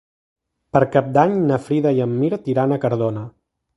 [0.77, 3.29] Per Cap d'Any na Frida i en Mirt iran a Cardona.